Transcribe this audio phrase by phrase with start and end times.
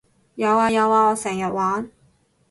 [0.33, 1.91] 有呀有呀我成日玩